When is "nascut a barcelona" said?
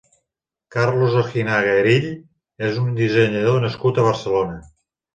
3.69-4.63